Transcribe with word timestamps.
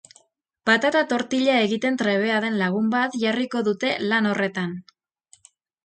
Patata-tortilla 0.69 1.57
egiten 1.65 2.01
trebea 2.03 2.41
den 2.47 2.59
lagun 2.63 2.91
bat 2.97 3.21
jarriko 3.27 3.65
dute 3.71 3.95
lan 4.11 4.33
horretan. 4.33 4.79